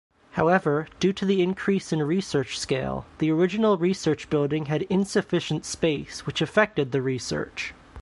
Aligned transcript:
However, 0.31 0.87
due 0.99 1.13
to 1.13 1.25
the 1.25 1.43
increase 1.43 1.93
in 1.93 2.01
research 2.01 2.57
scale, 2.57 3.05
the 3.19 3.29
original 3.31 3.77
research 3.77 4.31
building 4.31 4.65
had 4.65 4.81
insufficient 4.89 5.63
space, 5.63 6.25
which 6.25 6.41
affected 6.41 6.91
the 6.91 7.03
research. 7.03 7.75